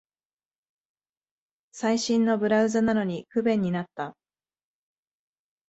[1.71, 4.17] 最新のブラウザなのに不便になった